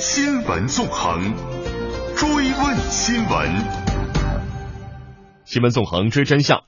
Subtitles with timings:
[0.00, 1.20] 新闻纵横，
[2.14, 3.52] 追问新闻。
[5.44, 6.62] 新闻纵横追真相。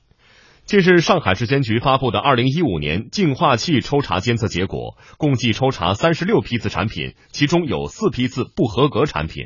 [0.65, 9.45] 近日，上海市监局发布的二零一五年净化器抽查监测结果，共计抽查三十六批次产品，其中有四批次不合格产品。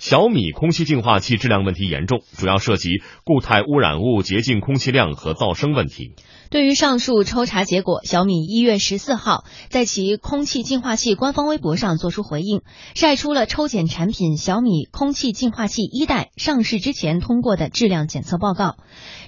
[0.00, 6.14] 小米空气净化器质量问题严重，主要涉及固态污染物洁净空气量和噪声问题。
[6.48, 12.62] 对于上述抽查结果，小米一月十四号在其空气净化器官方微博上作出回应，
[12.94, 18.76] 晒出了抽检产品小米空气净化器一代上市之前通过的质量检测报告，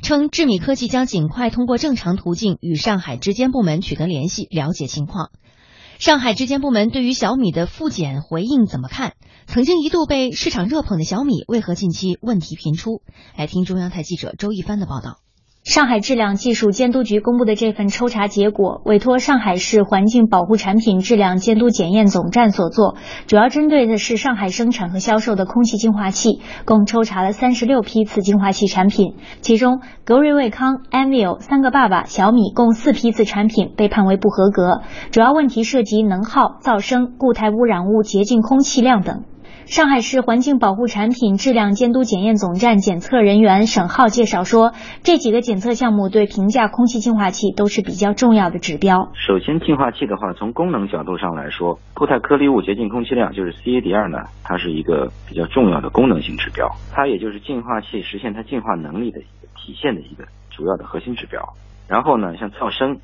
[0.01, 5.31] 称智米科技将尽快通过正常途径与上海质监部门取得联系，了解情况。
[5.99, 9.15] 上海质监部门对于小米的复检回应怎么看？
[9.47, 13.03] 曾经一度被市场热捧的小米，为何近期问题频出？
[13.37, 15.19] 来听中央台记者周一帆的报道。
[15.65, 22.97] 上海质量技术监督局公布的这份抽查结果，委托上海市环境保护产品质量监督检验总站所做，
[23.29, 34.83] 主要针对的是上海生产和销售的空气净化器，共抽查了三十六批次净化器产品，其中格瑞卫康、Anvil、三个爸爸、小米共四批次产品被判为不合格，
[35.13, 39.23] 主要问题涉及能耗、噪声、固态污染物洁净空气量等。
[39.67, 49.13] 上海市环境保护产品质量监督检验总站检测人员沈浩介绍说，这几个检测项目对评价空气净化器都是比较重要的指标。
[49.15, 61.41] 首先，净化器的话，从功能角度上来说，固态颗粒物洁净空气量就是 CADR 呢，它是一个比较重要的功能性指标，它也就是净化器实现它净化能力的一个体现的一个主要的核心指标。
[61.89, 62.99] 然后呢，像噪声。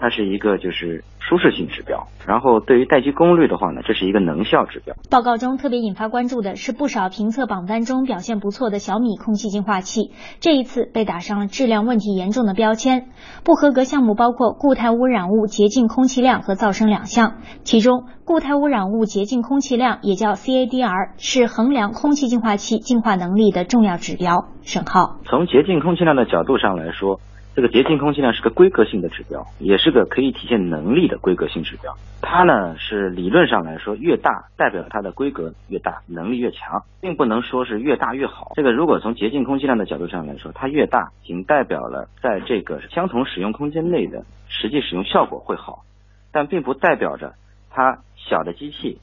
[0.00, 4.96] 它是一个就是舒适性指标，然后对于待机功率的话呢，这是一个能效指标。
[5.10, 13.08] 报告中特别引发关注的是不少评测榜单中表现不错的小米空气净化器，这一次被打上了质量问题严重的标签。
[13.44, 24.46] 不合格项目包括固态污染物洁净空气量和噪声两项，其中固态污染物洁净空气量也叫 CADR，是衡量空气净化器净化能力的重要指标。
[24.62, 27.20] 沈浩，从洁净空气量的角度上来说。
[27.54, 31.92] 这个洁净空气量是个规格性的指标，也是个可以体现能力的规格性指标。
[32.22, 38.52] 它呢是理论上来说，越大代表它的规格越大，能力越强，并不能说是越大越好。
[38.54, 45.82] 这个如果从洁净空气量的角度上来说，它越大，仅代表了在这个相同使用空间内的实际使用效果会好，
[46.30, 47.34] 但并不代表着
[47.68, 49.00] 它小的机器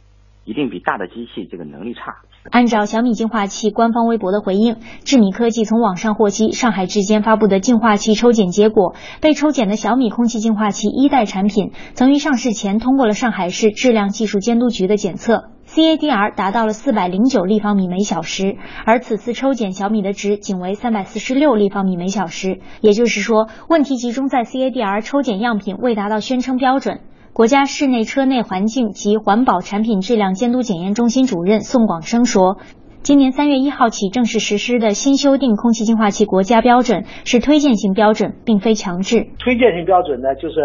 [0.48, 2.16] 一定比大的机器这个能力差。
[2.50, 27.02] 按照小米净化器官方微博的回应，智米科技从网上获悉上海质监发布的净化器抽检结果，被抽检的小米空气净化器一代产品曾于上市前通过了上海市质量技术监督局的检测，CADR 达到了四百零九立方米每小时，而此次抽检小米的值仅为三百四十六立方米每小时，也就是说，问题集中在 CADR 抽检样品未达到宣称标准。
[27.38, 32.58] 国家室内车内环境及环保产品质量监督检验中心主任宋广生说
[33.06, 39.28] ：“今年三月一号起正式实施的新修订空气净化器国家标准是推荐性标准，并非强制。
[39.38, 40.56] 推荐性标准呢，就是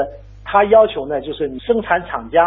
[0.47, 2.41] 它要求呢，就是你生产厂家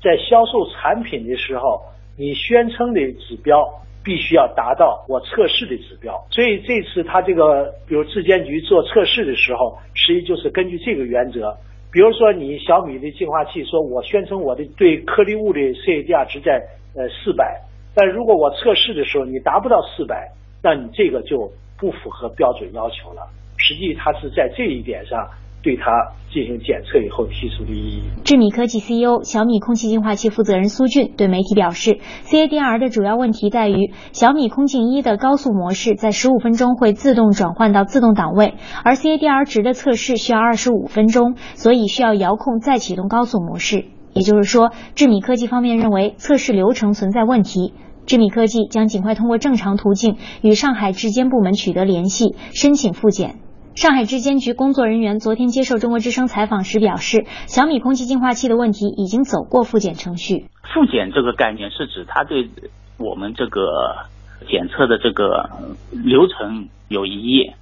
[0.00, 1.82] 在销售产品的时候，
[2.16, 3.66] 你宣称的指标
[4.04, 6.14] 必须要达到我测试的指标。
[6.30, 11.58] 所以这次他这个，比如质监局做测试的时候，实际就是根据这个原则。”
[11.92, 16.62] 比如说，你小米的净化器，说我宣称我的对颗粒物的 CADR 值在
[16.96, 17.60] 呃四百，
[17.94, 20.30] 但如果我测试的时候你达不到四百，
[20.62, 23.28] 那你这个就不符合标准要求了。
[23.58, 25.28] 实际它是在这一点上。
[25.62, 25.84] 对它
[26.32, 28.02] 进行检测以后提出的异议。
[28.24, 43.84] 智米科技 CEO、小米空气净化器负责人苏俊对媒体表示，CADR 的主要问题在于小米空净一的高速模式在十五分钟会自动转换到自动档位，而 CADR 值的测试需要二十五分钟，所以需要遥控再启动高速模式。
[44.14, 47.72] 也就是说，智米科技方面认为测试流程存在问题，
[48.04, 53.36] 智米科技将尽快通过正常途径与上海质监部门取得联系，申请复检。
[53.74, 60.46] 上海质监局工作人员昨天接受中国之声采访时表示，小米空气净化器的问题已经走过复检程序。
[60.74, 62.50] 复检这个概念是指它对
[62.98, 64.06] 我们这个
[64.48, 65.50] 检测的这个
[65.90, 67.52] 流程有异议。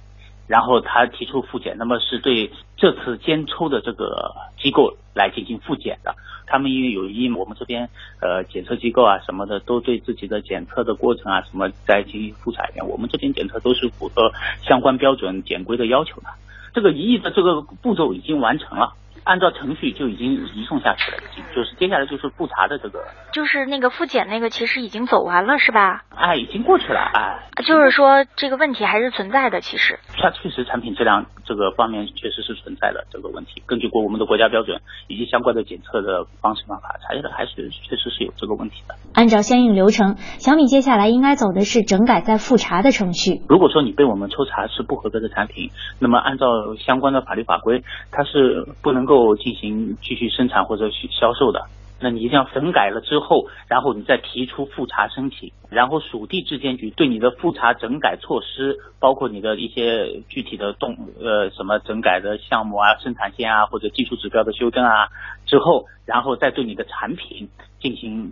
[0.51, 6.13] 然后他提出复检，那么是对这次监抽的这个机构来进行复检的。
[6.45, 7.87] 他们因为有一，我们这边
[8.19, 12.85] 呃检测机构啊什么的都对自己的检测的过程啊什么再进行复查一遍。
[12.85, 14.29] 我们这边检测都是符合
[14.61, 16.27] 相关标准检规的要求的。
[16.73, 18.91] 这个异议的这个步骤已经完成了，
[19.23, 23.03] 按照程序就已经移送下去了，已经就是接下来就是复查的这个。
[23.31, 26.03] 就是那个复检那个其实已经走完了是吧？
[26.15, 29.61] 哎，已经过去了，哎，就是说这个问题还是存在的。
[29.61, 33.61] 其实，它确实产品质量这个方面确实是存在的这个问题。
[33.65, 38.95] 根据国我们的国家标准以及相关的检测的方式方法，查下来还是确实是有这个问题的。
[39.13, 43.41] 按照相应流程，小米接下来应该走的是整改再复查的程序。
[43.47, 45.69] 如果说你被我们抽查是不合格的产品，
[45.99, 46.45] 那么按照
[46.85, 51.67] 相关的法律法规，它是不能够够进行继续生产或者去销售的。
[51.99, 65.09] 那你一定要整改了之后，然后你再提出复查申请，然后属地质监局对你的复查整改措施，包括你的一些具体的动呃什么整改的项目啊、生产线啊或者技术指标的修正啊
[65.45, 67.49] 之后，然后再对你的产品
[67.79, 68.31] 进行。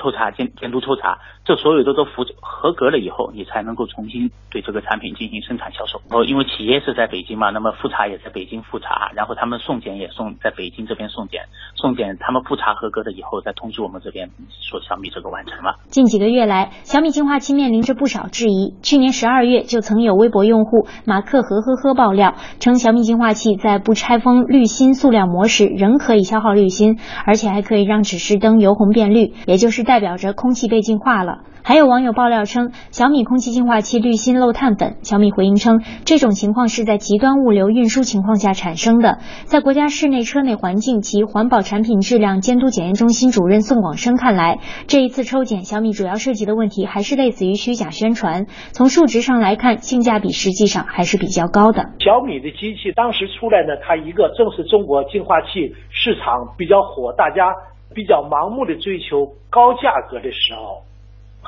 [0.00, 6.00] 抽查监监督抽查，这所有的都符合格了以后，你才能够重新对这个产品进行生产销售。
[6.08, 11.42] 哦，因为企业是在北京嘛，那么复查也在北京复查，然后他们送检也送在北京这边送检，
[11.76, 14.30] 送检他们复查合格了以后，再通知我们这边
[14.62, 15.76] 说小米这个完成了。
[15.90, 18.74] 近几个月来，小米净化器面临着不少质疑。
[18.82, 29.89] 去年十二月就曾有微博用户马克和呵呵爆料称，小米净化器在不拆封滤芯塑料膜时仍可以消耗滤芯，而且还可以让指示灯由红变绿，也就是。
[29.90, 31.40] 代表着空气被净化了。
[31.62, 34.96] 还有网友爆料称，小米空气净化器滤芯漏碳粉。
[35.02, 39.18] 小米回应称，这种情况是在极端物流运输情况下产生的。
[39.44, 48.46] 在国家室内车内环境及环保产品质量监督检验中心主任宋广生看来，这一次抽检小米主要涉及的问题还是类似于虚假宣传。
[48.72, 51.90] 从数值上来看，性价比实际上还是比较高的。
[52.00, 57.52] 小米的机器当时出来呢，它一个正是中国净化器市场比较火，大家。
[57.92, 60.86] 比较盲目的追求高价格的时候，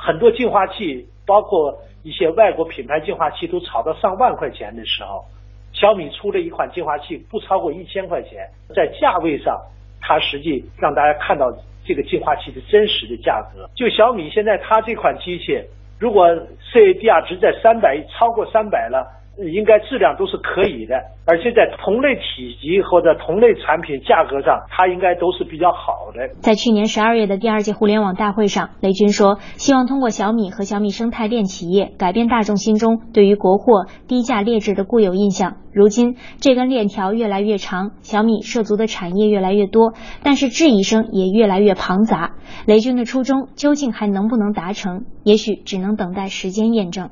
[0.05, 5.23] 很多净化器，包括一些外国品牌净化器都炒到上万块钱的时候，
[5.71, 8.45] 小米出了一款净化器不超过一千块钱，
[8.75, 9.57] 在价位上，
[10.01, 11.49] 它实际让大家看到
[11.85, 13.69] 这个净化器的真实的价格。
[13.75, 15.63] 就小米现在它这款机器，
[15.97, 16.27] 如果
[16.73, 19.22] CADR 值在三百，超过三百了。
[19.37, 20.95] 应该质量都是可以的，
[21.25, 26.29] 而且在同类体积或者同类产品价格上，它应该都是比较好的。
[26.41, 35.57] 在去年十二月的第二届互联网大会上，雷军说，希望通过小米和小米生态链企业，改变大众心中对于国货低价劣质的固有印象。
[35.71, 42.33] 如今这根链条越来越长，小米涉足的产业越来越多，但是质疑声也越来越庞杂。
[42.67, 45.05] 雷军的初衷究竟还能不能达成？
[45.23, 47.09] 也许只能等待时间验证。